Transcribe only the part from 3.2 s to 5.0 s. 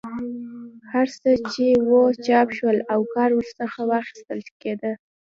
ورڅخه اخیستل کېدی.